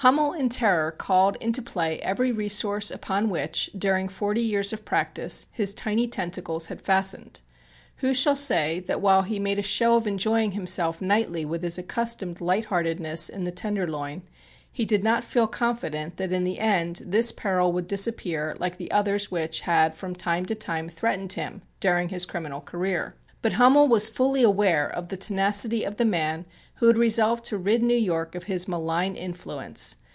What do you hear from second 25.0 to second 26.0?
the tenacity of